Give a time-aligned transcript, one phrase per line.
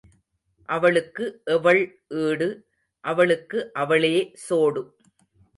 [0.69, 1.25] அவளுக்கு
[1.55, 1.81] எவள்
[2.23, 2.49] ஈடு
[3.03, 4.15] அவளுக்கு அவளே
[4.47, 4.83] சோடு.